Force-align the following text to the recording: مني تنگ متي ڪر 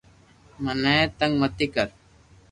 مني 0.63 0.95
تنگ 1.17 1.33
متي 1.41 1.67
ڪر 1.73 1.87